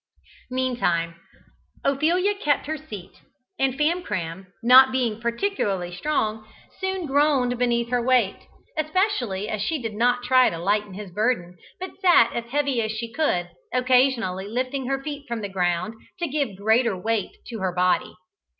[0.49, 1.13] Meantime
[1.83, 3.21] Ophelia kept her seat,
[3.59, 6.43] and Famcram, not being particularly strong,
[6.79, 11.55] soon groaned beneath her weight, especially as she did not try to lighten his burden,
[11.79, 16.27] but sat as heavy as she could, occasionally lifting her feet from the ground to
[16.27, 18.15] give greater weight to her body.